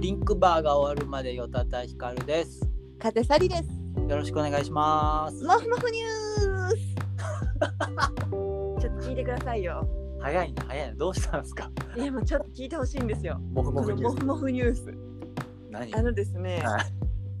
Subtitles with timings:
[0.00, 2.66] ドリンクバーが終わるまでよたたひかるです。
[2.98, 3.64] 風さりです。
[4.08, 5.44] よろしくお願いします。
[5.44, 6.76] もふもふニュース。
[8.80, 9.86] ちょっと聞いてくださいよ。
[10.18, 10.94] 早いな、早いな。
[10.94, 11.70] どうしたんですか？
[11.98, 13.38] いやもうちょっと聞いてほしいんですよ。
[13.52, 14.14] もふもこふニュース。
[14.14, 14.94] のもふもふニュース。
[15.70, 15.94] 何？
[15.94, 16.78] あのですね、は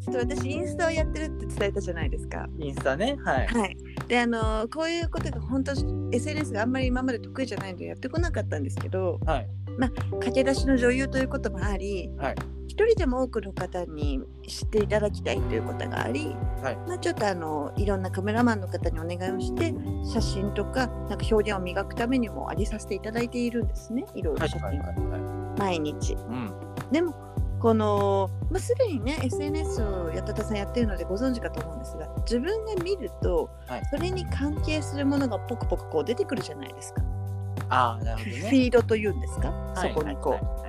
[0.04, 2.46] ちょっと私インスタをやってるって伝えたじゃないですか。
[2.58, 2.66] い。
[2.66, 3.16] インスタね？
[3.24, 3.46] はい。
[3.46, 3.76] はい。
[4.06, 5.72] であのこういうことが本当
[6.12, 9.48] SNS があんまり今まで得意じゃないのでやってこなかったんですけど、はい。
[9.88, 12.34] 駆け出しの女優ということもあり、はい
[12.70, 19.74] 一人でも多くの方に知っていただきたいということがあり、はいまあ、ちょっとあのいろんなカメラマンの方にお願いをして
[20.04, 24.48] 写真とかなんか表現を磨くためにもありさせていただいているんですねいろいろはい。
[24.48, 24.96] 写真をはい。
[24.96, 26.12] は毎日。
[26.12, 26.14] い。
[26.14, 26.52] うん。
[26.90, 27.14] でも
[27.60, 37.02] この、まあ、すでにね SNS をやたたさんやってるのでご存知かと思うんですが自分が見ると、はいそれに関係するものがポクポクこう出てくるじゃないですか。
[37.70, 38.50] ああ、なるほどフね。
[38.50, 40.32] ィードというんですか、はいそこにこう。
[40.32, 40.60] はいはい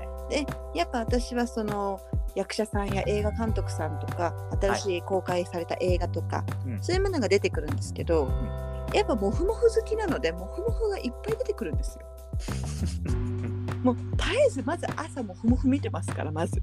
[0.73, 1.99] やっぱ私はその
[2.35, 8.31] 役者さんや映画監督さんとか新しい公開された映画とか、うんそういうものが出てくるんですけど、
[8.93, 12.05] やっぱモフモフ好きなのでモフモフがいっぱい出てくるんですよ。
[13.83, 16.61] もう絶えずまず朝モフモフ見てますからまず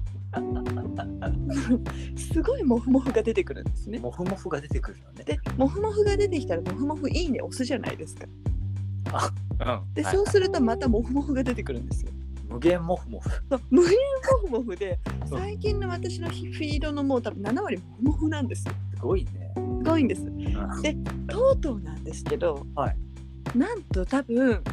[2.17, 3.99] すごいモフモフが出てくるんですね。
[3.99, 5.23] もふもふが出てくるのね。
[5.25, 8.25] でモフモフが出てきたらモフモフいいね押すじゃないですか。
[9.05, 9.93] うん。
[9.93, 12.11] で、はいそうするとまたモフモフが出てくるんですよ。
[12.47, 13.29] 無限もふもふ。
[13.49, 13.97] そう無限
[14.43, 18.73] モフモフでうん最近の私のフィードのもう多分7割モフモフなんですよ。
[18.95, 19.53] すごいね。
[19.55, 20.23] すごいんです。
[20.23, 20.95] うんで
[21.27, 22.97] とうとうなんですけど、はい
[23.55, 24.63] なんと多分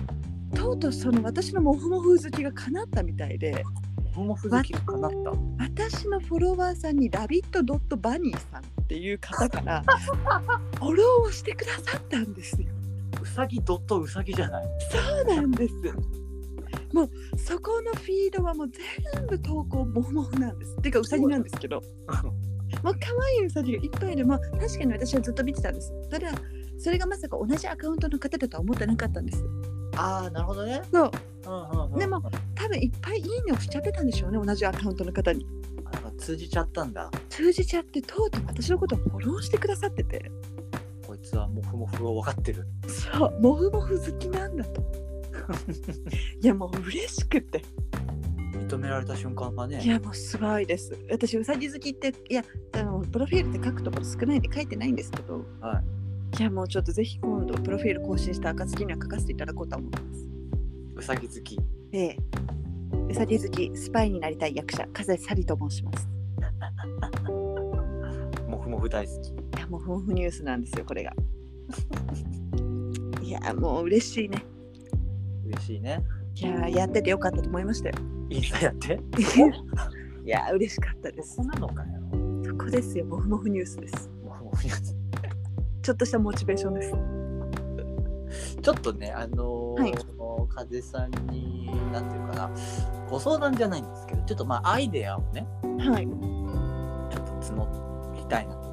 [0.55, 3.65] とうとうその私のモフモフ好きが叶ったみたいで
[4.05, 5.33] もふもふ好きかなった？
[5.59, 9.83] 私のフォロワーさんにラビットドットバニーさんっていう方から
[10.77, 12.69] フォローをしてくださったんですよ。
[13.23, 14.67] うさぎドットうさぎじゃない。
[14.91, 15.75] そうなんです。
[16.93, 20.77] もうそこのフィードはもう全部投稿モフモフなんです。
[20.83, 21.83] てかウサギなんですけど。
[22.83, 25.93] もう可愛いウサギがいっぱいでも確かに私はずっと見てたんです。
[26.11, 26.31] ただ
[26.79, 29.45] それがまさか同じアカウントの方だとは思ってなかったんです。
[29.97, 30.83] ああ、なるほどね。
[30.93, 31.11] そう。
[31.99, 32.23] でも
[32.55, 35.47] 多分いっぱいいいねをしちゃってたんでしょうね同じアカウントの方に。
[36.19, 37.11] 通じちゃったんだ。
[37.29, 40.31] 通じちゃってとうとう私のことをフォローしてくださってて
[41.27, 42.67] こいつはもふもふを分かってる。
[42.87, 44.81] そうモフモフ好きなんだと。
[46.41, 47.63] いやもう嬉しくて
[48.53, 49.83] 認められた瞬間がね。
[49.83, 55.83] いやもうすごいです私ウサギ好きっていやあのプロフィールって書くところ少ないんで書いてないんですけどは
[56.39, 60.29] いやもうちょっとぜひ今度プロフィール更新した暁には書かせていただこうと思います
[60.97, 61.59] うさぎ好き。
[61.93, 62.17] ええ
[63.09, 66.16] ウサギ好きスパイになりたい役者風サリと申します
[68.87, 69.31] もふもふ大好き。
[69.31, 71.13] いやもうフンフニュースなんですよこれが
[73.23, 74.45] いやもう嬉しいね
[75.47, 76.05] 嬉しいね。
[76.37, 77.95] いややっててよかったと思いましたよ
[78.31, 78.95] インスタやって。
[80.25, 81.91] いや嬉しかったですそこなのかよ。
[82.45, 84.95] そこですよモフモフニュースですもふもふやつ。
[85.83, 86.93] ちょっとしたモチベーションです
[88.61, 89.95] ちょっとね、あのーはい
[90.49, 92.51] 風さんに、なんていうかな、
[93.11, 98.66] ご相談じゃないんですけど、ちょっとまあアイデアをね、はいちょっと募りたいなと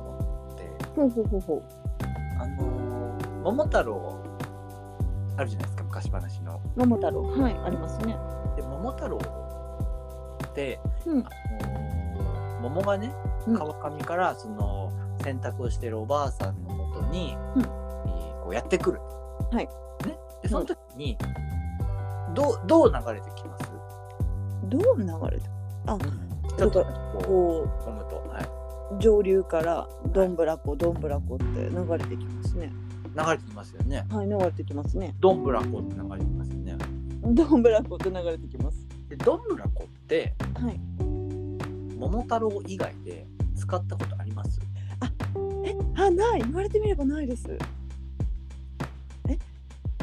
[0.96, 1.64] ほうほうほうほう。
[2.40, 4.16] あのー桃太郎
[5.36, 6.62] あるじゃないですか、昔話の。
[6.76, 7.24] 桃太郎。
[7.24, 8.16] はいありますね。
[8.56, 11.20] で、桃太郎って、うん。
[11.20, 13.12] あのー桃がね、
[13.48, 13.56] うん。
[13.56, 17.62] 川上からその洗濯をしてるおばあさんのもとに、うん。
[17.62, 19.00] えーこうやってくる。
[19.52, 19.68] はい。
[20.08, 21.18] ね、でその時に、
[22.34, 23.72] どうどう流れてきます、
[24.66, 25.50] どう流れて
[25.86, 25.98] あ
[26.58, 26.88] ちょっとこ
[27.26, 27.84] こう。
[27.84, 28.63] 読むと、はう
[29.00, 32.72] 上流からどんぶらこどんぶらこって流れてきますね。
[33.16, 34.06] い、流れてきますよね。
[34.10, 35.16] はい流れてきますね。
[35.20, 36.78] どんぶらこって流れてきますよね。
[37.26, 38.88] どんぶらこって流れてきます。
[39.10, 40.80] でどんぶらこってはい。
[41.98, 44.60] 桃太郎以外で使ったことあります？
[45.66, 46.42] えあない。
[46.42, 47.58] 言われてみればないです。
[49.30, 49.38] え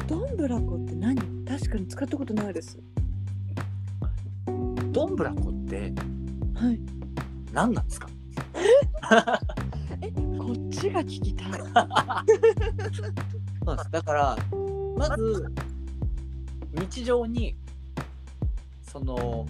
[0.07, 1.17] どんぶらこって何？
[1.47, 2.79] 確かに使ったことないです。
[4.93, 5.93] どんぶらこって
[6.55, 6.81] はい。
[7.53, 8.09] 何なんですか？
[10.03, 11.51] えこっちが聞きたい。
[13.65, 13.91] そうです。
[13.91, 14.37] だから
[14.97, 15.53] まず
[16.73, 17.57] 日常に
[18.83, 19.47] その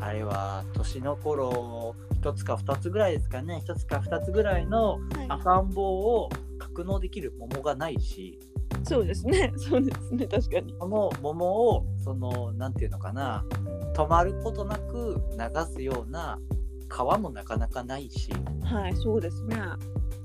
[0.00, 3.60] あれは年の頃一つか二つぐらいですかね。
[3.62, 4.98] 一つか二つぐらいの
[5.28, 6.28] 赤ん坊を
[6.58, 8.38] 格納できる桃がないし。
[8.82, 9.52] そうですね。
[9.56, 10.26] そうですね。
[10.26, 10.74] 確かに。
[10.74, 13.44] この桃をそのなんていうのかな。
[13.94, 16.38] 止まることなく流すような
[16.88, 18.30] 川もなかなかないし。
[18.62, 19.56] はいそうですね。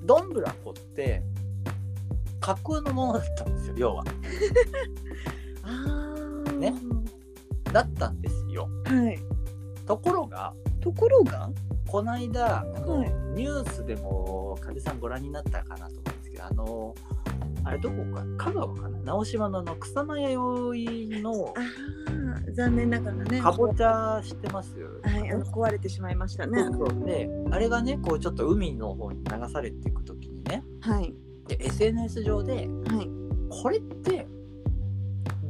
[0.03, 1.23] どんぶらこって
[2.39, 4.03] 架空のものだったんですよ要は。
[5.63, 6.57] あー。
[6.57, 6.73] ね。
[7.71, 8.69] だったんですよ。
[8.85, 9.19] はい。
[9.85, 11.49] ところがところが？
[11.87, 13.09] この間、あのはい。
[13.35, 16.95] ニュースでも風さんご覧になったかなと思うんですけどあの
[17.63, 18.99] あれどこか香川かな？
[18.99, 23.41] 直島のあの草間弥生のああ残念ながらね。
[23.41, 26.63] かぼちゃ知ってますはいあの壊れてしまいましたね。
[27.05, 30.63] であれがねこうちょっと海の方に流されていく時にね。
[30.81, 31.13] はい。
[31.47, 33.09] で SNS 上ではい。
[33.49, 34.27] これって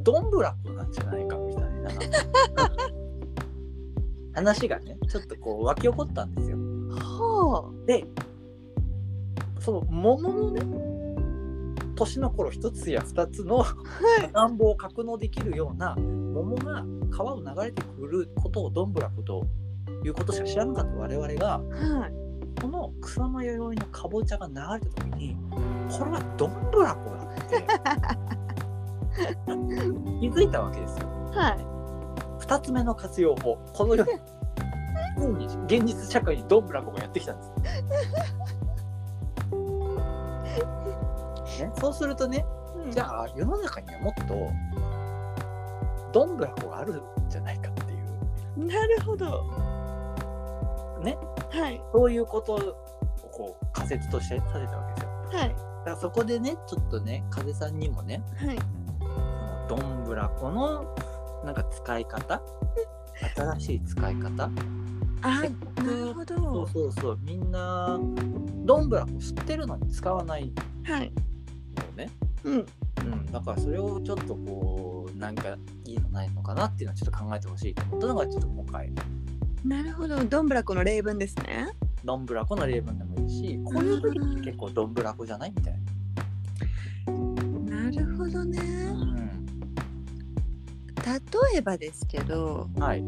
[0.02, 1.90] どんぶらこなんじゃないかみたいな。
[4.32, 6.56] 話がねちょっとこう湧き起こったんですよ。
[6.90, 8.06] はで
[9.58, 10.62] その桃のね
[12.00, 13.74] 年の頃一つや二つのあは
[14.24, 19.46] い願望を格納できるような桃が川を流れてくることをどんぶらこと
[20.04, 24.60] いうことしか知らなかった我々がはいこの草間弥生のかぼちゃが流れ
[24.90, 25.36] た時に
[25.90, 27.64] これはどんぶらこだって
[30.20, 31.06] 気づいたわけですよ。
[31.32, 31.66] はい
[32.44, 34.10] 2つ目の活用法この世に
[35.18, 37.50] ついに現実社会にどんぶらこがやってきたんです。
[41.58, 42.44] ね、そうするとね
[42.84, 42.90] うん。
[42.90, 44.50] じゃあ世の中にはもっと
[46.12, 48.66] どんぶらこがあるんじゃないかっていう。
[48.66, 49.44] なるほど。
[51.02, 51.16] ね。
[51.50, 51.82] はい。
[51.92, 52.58] そういうことを
[53.32, 55.40] こう仮説として立てたわけですよ。
[55.40, 55.48] はい。
[55.48, 55.60] だか
[55.90, 58.58] らそこでねちょっとね風さんにもねはい。
[58.98, 60.94] そのどんぶらこの
[61.44, 62.42] なんか使い方
[63.36, 64.50] 新しい使い方
[65.22, 67.98] あなるほそうどそうそうみんな
[68.64, 70.52] どんぶらこ知ってるのに使わない。
[70.84, 71.12] はい。
[71.12, 71.29] の
[72.00, 72.10] ね、
[72.44, 72.54] うん。
[72.54, 72.58] う
[73.02, 78.92] ん、だからそれをちょっとこうなんかいいのないのかなっていうのをちょっと考えてほしいと思ったのがちょっと今回。
[79.64, 80.24] なるほど。
[80.24, 81.68] どんぶらこの例文ですね。
[82.04, 85.80] どんぶらこの例文でもいいしこういう時って結構どんぶらこじゃないみたいな。
[87.76, 88.58] なるほどね。
[88.58, 89.10] うん。
[91.02, 93.04] 例えばですけどはい、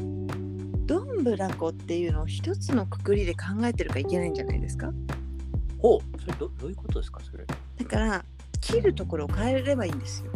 [0.87, 4.93] どんぶらこっていうのを一つのくくりで考えてるかいけないんじゃないですか？
[5.79, 6.01] ほう。
[6.21, 7.47] それどどういうことですかそれ。
[7.47, 7.55] だ
[7.87, 8.25] から
[8.63, 10.33] 切るところを変えればいいんですよ。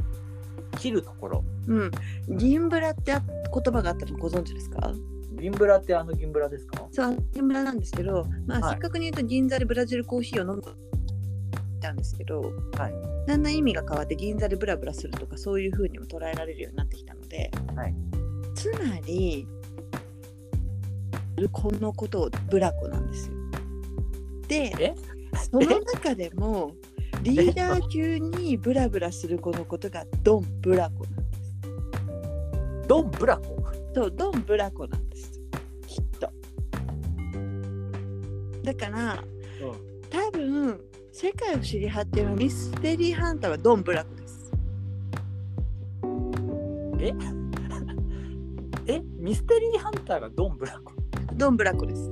[0.78, 1.44] 切るところ。
[1.69, 1.90] うん。
[2.28, 4.93] 銀ブラってあ言葉があったのご存知ですか？
[5.40, 6.87] 銀ブラってあの銀ブラですか？
[6.90, 8.75] そう銀ブラなんですけど、まあはい。
[8.75, 10.62] せっかくに言うと銀座でブラジルコーヒーを飲む
[11.81, 12.94] たんですけど、はい。
[13.26, 17.94] だんだん意味が変わって銀座でブラブラするとかそういう風にも捉えられるようになってきたので、はい。
[18.55, 19.46] つまり
[21.52, 23.34] このことをブラコなんですよ。
[24.49, 24.94] でえ？
[25.50, 26.73] その中でも
[27.26, 32.87] リーダー級にブラブラする子のことがドンブラコなんです。
[32.87, 33.56] ドンブラコ？
[33.94, 35.40] そうドンブラコなんです
[35.88, 36.31] きっと。
[38.62, 39.25] だから
[40.08, 40.81] 多分
[41.12, 44.52] 世界を知り果てのミステリーハンターはドンブラコです。
[47.00, 47.12] え？
[48.94, 49.02] え？
[49.19, 50.93] ミステリーハンターがドンブラコ？
[51.34, 52.08] ドンブラコです。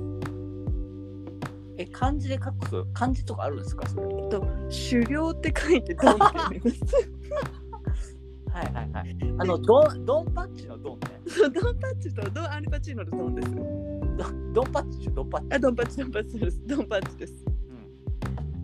[1.77, 3.87] え漢字で書くと漢字とかあるんですか？
[3.89, 8.29] それえっと狩猟って書いてドンって読みます。
[8.51, 13.51] はいはいはいあのドンドンパッチのドンねそうドンパッチとドンアルパチーノのドンです。
[13.53, 13.61] ド
[14.53, 15.11] ドンパッチでしょ？
[15.11, 16.61] ドンパッチあドンパッチドンパッチです。
[16.65, 17.45] ドンパッチです。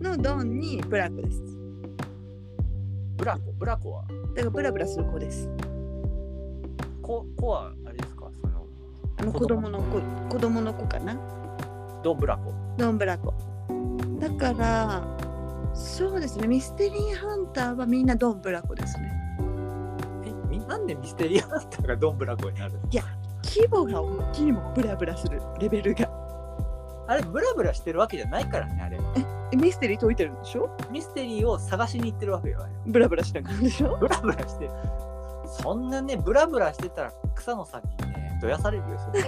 [0.00, 1.42] んのドンにブラコです。
[3.16, 3.52] ブラコ？
[3.52, 4.04] ブラコは？
[4.34, 5.48] だからブラブラする子です。
[7.02, 8.30] ココはあれですか？
[8.40, 8.66] その
[9.18, 11.14] あの子供の子子供の子かな。
[12.02, 13.34] ドンブラコドンブラコ。
[14.18, 15.02] だから
[15.74, 19.12] そうですねミステリーハンターはみんなドンブラコですね。
[20.24, 22.80] えみなんでミステリーハンターがドンブラコになるの？
[23.44, 26.08] 規模が大きいもんブラブラするレベルが。
[27.08, 28.98] あれブラブラしてるわけじゃないからねあれ。
[29.52, 30.70] えミステリー解いてるんでしょ？
[30.90, 32.72] ミステリーを探しに行ってるわけよあれ。
[32.86, 33.96] ブラブラしながらでしょ？
[34.00, 34.70] ブラブラしてる。
[35.60, 39.22] そんなねブラブラしてたら草野さんにねどやされるよそんなえ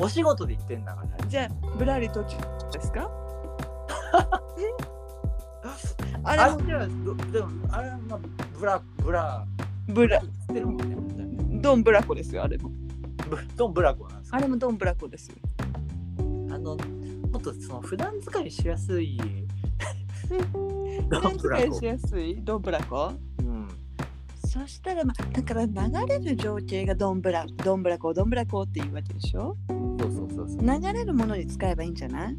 [0.00, 1.26] お仕事で行ってんだから。
[1.26, 2.36] じゃあブラリ途中
[2.72, 3.10] ですか？
[6.24, 6.58] あれも。
[6.58, 6.86] あれ
[7.32, 8.20] でもあれはまあ
[8.58, 9.46] ブラブラ
[9.88, 10.96] ブラしてるもんね。
[11.60, 12.70] ドンブラコですよあれも。
[13.28, 14.36] ブドンブラコなんですか？
[14.36, 15.36] あれもドンブラコですよ。
[16.18, 16.22] あ
[16.58, 19.18] のもっとその普段使いしやすい。
[21.10, 22.36] ド 普段ンブラコ使いしやすい？
[22.42, 23.06] ドンブラコ？
[23.08, 23.31] うん
[24.52, 25.72] そしたらまあだから流
[26.06, 29.56] れる情景がドンブラドンブラコドンブラコっていうわけでしょ？
[29.68, 32.36] そうそうそうそう流れるものに使えばいいんじゃない？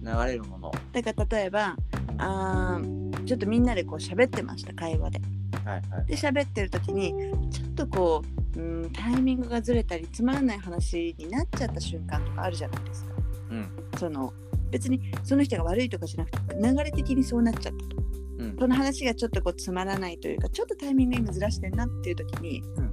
[0.00, 1.76] 流れるものだから例えば
[2.18, 5.20] あーちょっとみんなでこう喋ってました会話で。
[5.64, 7.12] はいはいで喋ってる時に
[7.50, 8.22] ちょっとこ
[8.54, 13.10] ううんタイミングがずれたりつまらない話になっちゃった瞬間とかあるじゃないですか。
[13.50, 13.68] うん
[13.98, 14.32] その
[14.70, 17.95] 別にその人が悪いとかじゃなくて流れ的にそうなっちゃったと。
[18.38, 18.56] うん。
[18.58, 22.84] その話がちょっとこうつまらないというかちょっとタイミング今ずらしてんなっていう時に、うん。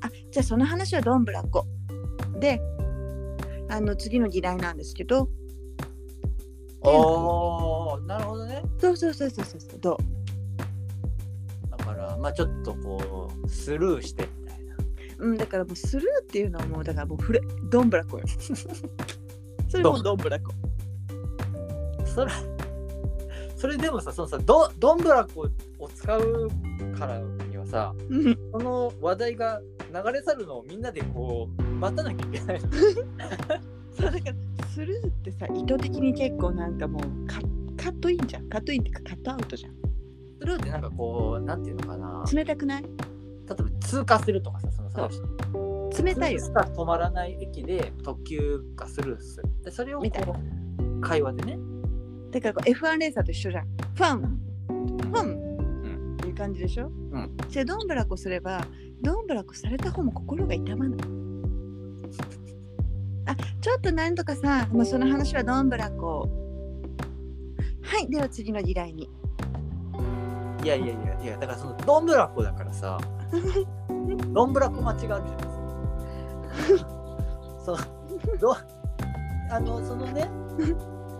[0.00, 1.66] あじゃあその話はどんぶらこ
[2.38, 2.60] で
[3.68, 5.28] あの次の議題なんですけど
[6.82, 8.62] おーなるほどね。
[8.78, 9.96] そうそうそうそうそうそうどう？
[11.70, 14.76] だからまあちょっとこうスルーしてみたいな。
[15.18, 17.40] うん、だからもうスルーっていうのはもうだからもうフレ
[17.70, 18.24] ドンブラコよ。
[19.68, 20.52] それもうドンブラコ。
[22.04, 22.32] それ
[23.62, 26.50] それでもさそのさどどんぶらこを使う
[26.98, 28.36] からにはさうん。
[28.50, 29.60] その話題が
[29.94, 32.60] 流れ去るのをみんなでこう待たなきゃいけない。
[32.60, 32.68] の
[33.94, 37.40] そうだからスルーってさ意図的に結構なんかもうカ
[37.84, 38.48] カットインじゃん。
[38.48, 39.74] カットインっていうかカットアウトじゃん。
[40.40, 42.24] スルーってなんかこうなんていうのかな。
[42.32, 42.82] 冷たくない？
[42.82, 42.92] 例え
[43.46, 45.08] ば通過するとかさそのさ
[46.02, 46.40] 冷たいよ。
[46.40, 49.44] しか止まらない駅で特急がスルーする。
[49.62, 50.08] でそれをこ
[50.98, 51.58] う会話でね
[52.32, 53.66] だからこう F1 レーサーと一緒じゃん。
[53.94, 58.66] ファンファン、っていう感じでしょ、んじゃあドンブラコすれば
[59.02, 61.00] ドンブラコされた方も心が痛まない。
[63.26, 66.28] あちょっとなんとかさもうその話はドンブラコ。
[67.82, 69.10] はいでは次の議題に。
[70.64, 72.98] いやいやいやいやだからそのどんぶらこだからさ
[74.32, 76.88] どんぶらこ待ちがあるじゃないですか
[77.64, 77.78] その
[78.38, 78.56] ど
[79.50, 80.30] あのそのね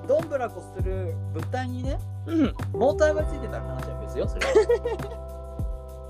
[0.06, 4.52] どんぶらこする物体にねうんモーターがついてたら話は別よそれは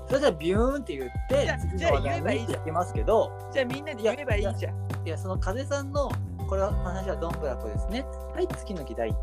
[0.07, 4.75] それじゃあビューンって言ってじゃあ言えばいいじゃんますけどじゃあみんなで言えばいいじゃん。
[5.05, 6.09] いやその風さんの
[6.47, 9.13] これは話はどんぶらこですねはい次の議題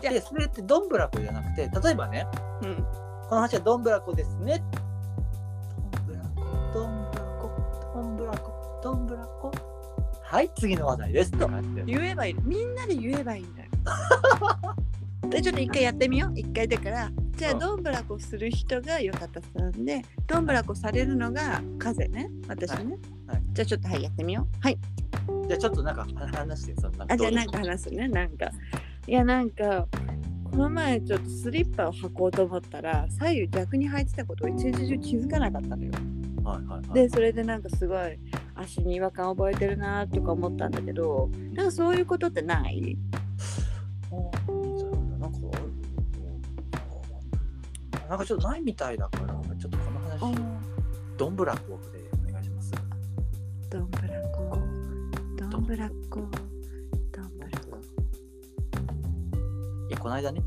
[0.00, 2.26] でそれってどんぶらこじゃなくて例えばね
[2.62, 2.86] うん。
[3.28, 4.62] この話はどんぶらこですね。
[5.92, 7.50] どんぶらこ、どんぶらこ、
[7.92, 9.52] どんぶらこ、どんぶらこ。
[10.22, 11.32] はい、次の話題です。
[11.32, 11.82] とかって。
[11.84, 12.36] 言えばいい。
[12.44, 13.65] みんなで言えばいいんだよ。
[15.30, 16.38] でちょっと一回やってみよう。
[16.38, 17.10] 一回だから。
[17.36, 22.30] じゃあうんどんぶらこする人がよかったさんで、どんぶらこされるのが風ね。
[22.48, 22.76] 私ね。
[22.76, 24.56] はいはいじゃあちょっとはいやってみよう。
[24.60, 24.78] はい。
[25.48, 28.08] じゃあちょっとなんか話して、そんなあじゃあなんか話すね。
[28.08, 28.50] なんか。
[29.06, 29.86] いやなんか。
[30.50, 35.90] この前ちょっとスリッパを履こうと思ったら左右逆に履いてたことを一日中気づかなかったのよ。
[36.44, 36.94] はいはいはい。
[36.94, 38.18] でそれでなんかすごい
[38.54, 42.96] 足に違和感覚えてるなとか思ったんだけどなんかそういうことってない？
[44.12, 45.76] あーなんかある
[48.08, 50.36] なんかちょっとないみたいだから、ちょっとこの話、
[51.16, 52.72] どんぶらこでお願いします。
[53.68, 54.58] どんぶらこ
[55.50, 56.20] どんぶらこ
[57.12, 57.78] どんぶらこ
[59.88, 60.40] いや、この間ね。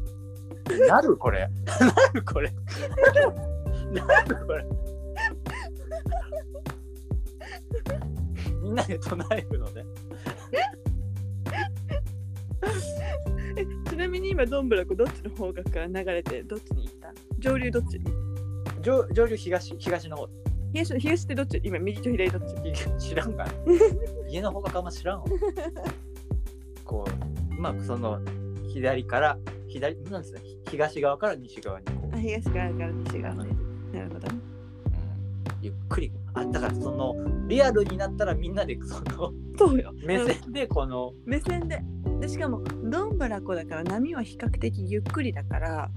[0.88, 1.50] なるこれ。
[1.66, 2.52] なるこれ。
[3.92, 4.66] なるこれ。
[8.62, 9.84] みんなで唱えるのね。
[14.00, 17.14] なみに今どんぶらこどっちの方角から流れてどっちに行った？
[17.40, 18.00] 上流どっち
[18.82, 20.28] 上上流東東の方。
[20.74, 21.60] 東東ってどっち？
[21.64, 22.42] 今右と左どっ
[22.98, 23.10] ち？
[23.10, 23.50] 知らんかい。
[24.32, 25.26] 家の方があんま知らんわ。
[26.86, 27.06] こ
[27.52, 28.20] ううまくその
[28.74, 29.38] 左から
[29.68, 30.42] 左なんですね？
[30.70, 33.52] 東側から西側にこう、あ東側から西側ね
[33.94, 34.28] なるほど。
[34.28, 34.34] ね
[34.86, 34.90] う
[35.50, 35.66] ん。
[35.66, 36.12] ゆっくり。
[36.36, 37.16] あだからその
[37.48, 39.92] リアルになったらみんなでそのそうよ。
[40.06, 41.84] 目線でこの、目線で
[42.20, 45.90] でしかもどんぶらこだから波は比較的ゆっくりだから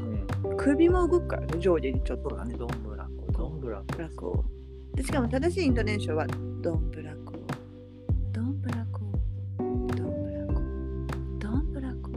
[0.45, 3.33] うん、首も動くからね上下にちょっとそうだねどんぶらこ。
[3.33, 3.85] どんぶらこ。
[3.97, 4.45] ブラコ
[4.95, 6.27] でしかも正しいイントネーションは
[6.61, 7.33] ドンブラコ
[8.33, 9.01] ドンブラコ
[9.59, 10.05] ドンブラ
[10.47, 10.61] コ
[11.39, 12.11] ドンブラコ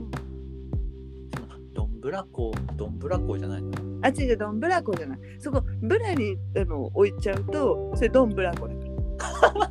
[1.74, 2.52] どんぶらこ。
[2.76, 3.72] どんぶらこじゃないの？
[4.02, 5.18] あ違うドンブラコじゃない。
[5.40, 8.74] そこブラにあの置いちゃうとそれドンブラコだ
[9.16, 9.70] か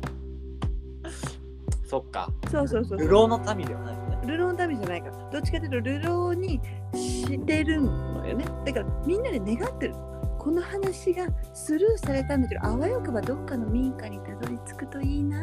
[1.86, 2.30] そっか。
[2.42, 2.98] らそうそうそう。
[2.98, 6.60] 流浪の民ではないよねルローのためじゃないからどっちかというとルローに
[6.94, 8.44] してるのよね。
[8.64, 9.94] だからみんなで願ってる。
[10.38, 15.42] この話がスルーされたんだけどあわよくばどっかの民家にたどり着くといいな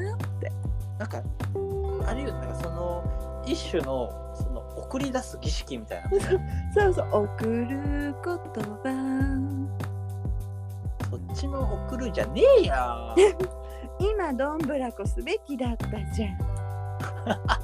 [0.98, 1.22] なんか
[2.08, 6.10] あるよなんかその一種のその送り出す儀式みたいな
[6.74, 8.38] そうそう送る言
[8.84, 9.64] 葉。
[11.12, 13.16] そっちの送るじゃねえや。
[14.00, 16.38] 今どんぶらこすべきだったじゃん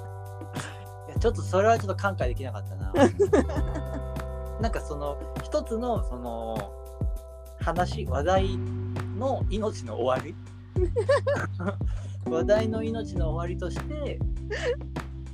[1.20, 2.94] ちょっとそれはちょっと感慨できなかったな。
[4.62, 6.72] なんかその一つのその
[7.62, 8.58] 話話題
[9.18, 10.36] の命の終わり？
[12.30, 14.20] 話題の命の終わりとして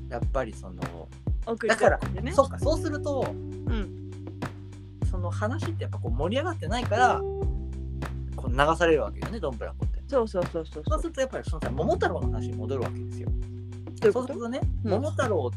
[0.09, 0.81] やっぱりその
[1.45, 4.01] 送だから、ねそっかそうするとうん。
[5.09, 7.21] その話ってやっぱこう盛り上がってないから
[8.35, 10.01] こう流されるわけよねどんぶらこって。
[10.07, 11.01] そうそうそうそうそう。
[11.01, 13.29] するとやっぱりそのさ桃太郎の話に戻るわけですよ。
[13.29, 13.33] ど
[14.03, 14.91] ういうそうするとね、うん。
[14.91, 15.51] 桃太郎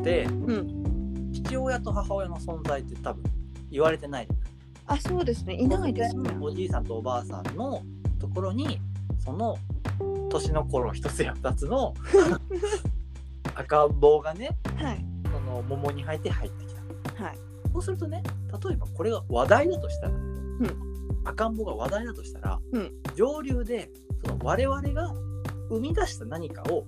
[0.00, 1.32] うん。
[1.32, 3.22] 父親と母親の存在って多分
[3.70, 4.26] 言われてない。
[4.26, 4.48] じゃない
[4.86, 5.54] あそうですね。
[5.54, 6.30] いないですね。
[6.40, 7.82] おじいさんとおばあさんの
[8.18, 8.80] ところに
[9.18, 9.56] その
[10.30, 11.94] 年の頃一つや二つの
[13.54, 15.04] 赤ん坊がねはい。
[15.24, 17.24] その桃に入って入ってきた。
[17.24, 17.38] はい。
[17.72, 18.22] そうするとね
[18.64, 20.58] 例えばこれが話題だとしたら、ん。
[21.24, 22.92] 赤ん坊が話題だとしたら、うん。
[23.14, 23.90] 上流で
[24.24, 25.12] その我々が
[25.68, 26.86] 生み出した何かを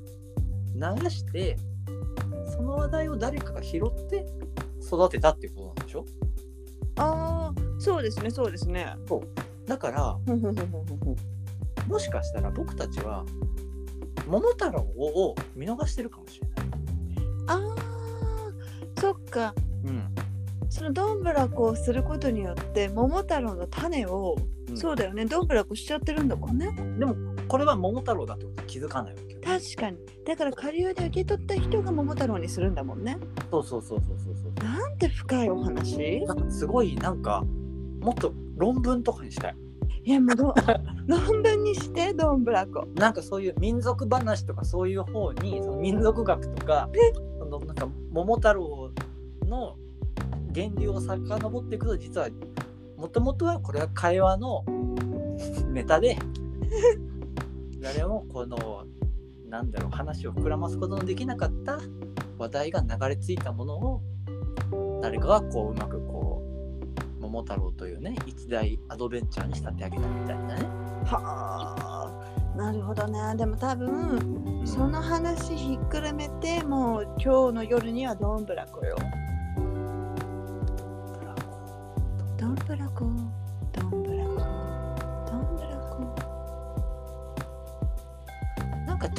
[0.74, 1.58] 流して
[2.60, 4.26] その話題を誰かが拾って
[4.82, 6.04] 育てたっていうことなんでしょ？
[6.96, 8.94] ああそうですねそうですね。
[9.64, 10.18] だから
[11.88, 13.24] もしかしたら僕たちは
[14.26, 16.56] 桃太郎を見逃してるかもしれない。
[17.46, 19.54] あーそっか。
[19.86, 20.06] うん。
[20.68, 24.36] そのどんぶらこをすることによって桃太郎の種を、
[24.68, 24.76] うん。
[24.76, 26.76] そうだよねどんぶらこしちゃってるんだもんね。
[26.98, 27.16] でも
[27.48, 29.29] これは桃太郎だってこと気づかないわけ。
[29.42, 29.98] 確かに。
[30.26, 33.18] だから下流で受け取った人が桃太郎にするんだもんね。
[33.50, 34.64] そうそうそうそうそうそう。
[34.64, 36.22] なんて深いお話？
[36.50, 37.44] すごいなんか
[38.00, 39.56] もっと論文とかにしたい。
[40.04, 40.54] いやもうど
[41.06, 42.86] 論文にしてどんぶらこ。
[42.94, 46.88] なんかそういう民族話とかそういう方にその民族学とか
[47.38, 48.90] そのなんか桃太郎
[49.46, 49.76] の
[50.54, 52.28] 源流を遡っていくと実は
[52.96, 54.64] もともとはこれは会話の
[55.72, 56.18] ネタで
[57.80, 58.84] 誰もこの
[59.50, 61.80] なんだろう話を膨らますことのできなかった
[62.38, 64.02] 話題が流れ着いたものを
[65.02, 66.42] 誰かがこううまくこ
[67.18, 70.64] う桃太郎というね一大アドベンチャーに仕立て上げたみたいなね。
[71.04, 71.74] は
[72.54, 73.36] あなるほどね。
[73.36, 78.96] でも多分その話ひっくるめてもう今日の夜にはどんぶらこよ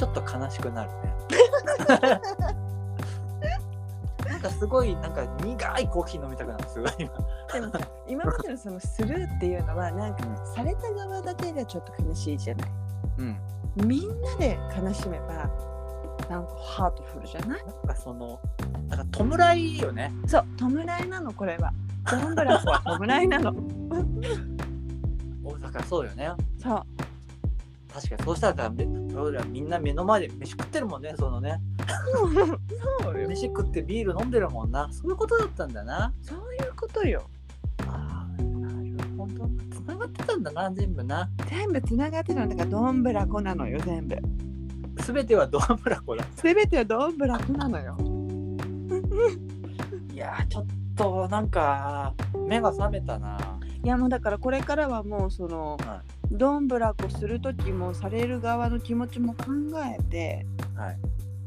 [0.02, 1.14] ちょっと悲しくなるね。
[4.28, 7.12] なんかすごいなんか苦いコーヒー飲みたくなるすごい今。
[7.52, 7.78] でもさ
[8.08, 10.24] 今までのそのスルーっていうのはなんか
[10.56, 12.70] された側だけがちょっと悲しいじゃない
[13.18, 13.36] うん。
[13.86, 15.48] みんなで悲しめば
[16.28, 17.64] なんかハートフルじゃない？
[17.64, 18.40] なんかその
[18.88, 20.12] なんか弔いよね。
[20.26, 21.72] そう弔いなのこれは
[22.10, 23.54] どんぶらこは弔いなの
[25.44, 26.32] おだからそうよね。
[26.60, 26.82] そう
[27.92, 31.60] 確かにそうしたらめ俺らみんな目の前で飯食ってるもんねそのね。
[33.02, 34.88] そうよ飯食ってビール飲んでるもんな。
[34.92, 36.12] そういうことだったんだな。
[36.22, 37.22] そういうことよ
[37.86, 39.48] ああなるほど。
[39.70, 41.28] つながってたんだな全部な。
[41.48, 44.16] 全部つながってるのだからどんぶらこなのよ全部
[45.02, 46.24] すべてはドアブラコだ。
[46.36, 47.96] すべてはどんぶらこなのよ
[50.12, 52.14] いやーちょっとなんか
[52.48, 53.58] 目が覚めたな。
[53.84, 59.44] いやもうだからこれからはもうその、はどんぶらこする時もされる側の気持ちも考
[59.98, 60.98] えてはい。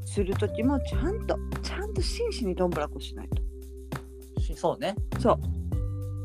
[0.06, 3.30] する時もちゃんとちゃんと真摯にどんぶらこしない
[4.36, 4.96] としそうね。
[5.20, 5.40] そう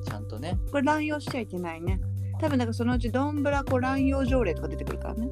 [0.04, 0.58] ちゃんとね。
[0.70, 2.00] これ乱用しちゃいけないね
[2.40, 5.28] 多分だからそのうちどんぶらこ乱用条例とか出てくるからね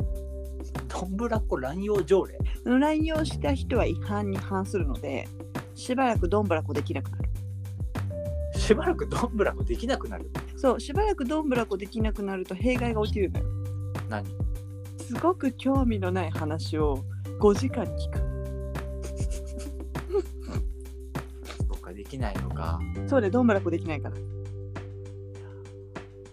[0.88, 2.38] どんぶらこ乱用条例？
[2.64, 5.28] 乱用した人は違反に反するので
[5.74, 7.28] しばらくどんぶらこできなくなる
[8.58, 10.30] しばらくどんぶらこできなくなる？
[10.60, 13.44] そうしばらくどんぶらこできなくなると弊害が起きるのよ
[14.08, 14.26] 何？
[14.98, 17.04] すごく興味のない話を
[17.40, 18.18] 5時間聞く
[21.68, 22.80] そうかできないのか。
[23.06, 24.16] そうでどんぶらこできないから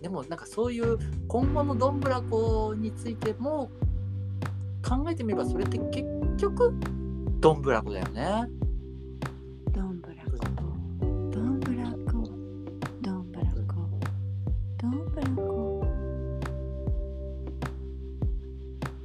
[0.01, 3.69] でもなんかそういう今後のどんぶらこについても
[4.83, 6.03] 考えてみればそれって結
[6.37, 6.73] 局
[7.39, 8.49] どんぶらこだよね。
[14.91, 15.87] どんぶらこ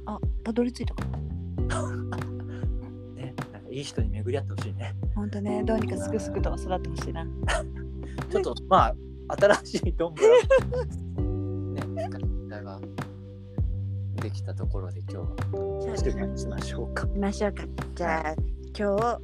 [0.05, 1.17] あたどり着いたかな
[3.15, 4.95] ねなんかいい人に巡り合ってほしいね。
[5.15, 7.25] ほんとねどうにかすくすくと育ってほしいな。
[8.29, 8.95] ちょっとまあ
[9.35, 10.27] 新しいどんぶら
[10.75, 11.23] こ
[11.73, 12.79] ねなんか
[14.21, 15.25] できたところで今日は。
[15.95, 17.07] 一人にしましょうか。
[17.07, 17.63] 行きましょうか。
[17.95, 18.33] じゃあ
[18.77, 19.19] 今日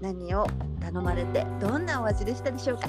[0.00, 0.46] 何を
[0.80, 2.86] 頼まれてどんなお味でしたでしょうか？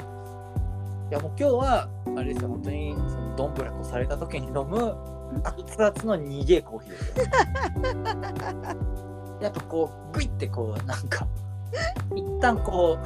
[1.12, 2.50] いやもう今日はあれですよ。
[2.50, 4.96] 本当にそのどんぶらこされた時に飲む
[5.44, 7.26] 熱々の苦いコーヒーですよ。
[9.42, 11.26] やっぱこうグイってこうなんか
[12.14, 12.98] 一旦こ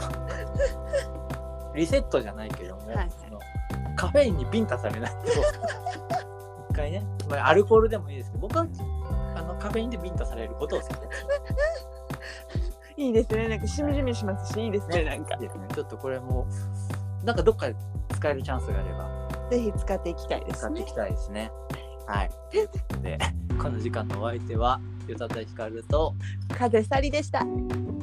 [1.74, 3.12] うリセットじゃないけども、はいはい。
[3.12, 3.40] その
[3.96, 5.18] カフェインにビンタされないと。
[6.72, 8.66] 一回ね、まあ、アルコールでもいいですけど僕は
[9.36, 11.28] あのカフェインでビンタされることを好きです。
[12.98, 13.48] いいですね。
[13.48, 15.04] なんかしみじみしますしいいですね。
[15.04, 15.38] なんか。
[15.38, 16.48] ちょっとこれも
[17.24, 17.76] なんかどっかで
[18.24, 21.52] 使えるチャンスがあればぜひ使っていきたいですね使っていきたいですね。
[22.08, 22.32] はい。
[23.04, 23.18] で、
[23.62, 26.16] この時間のお相手は、与田ひかると、
[26.50, 27.46] 風さりでした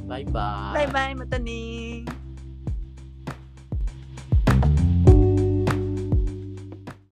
[0.07, 0.87] バイバーイ。
[0.87, 2.20] バイバイまたねー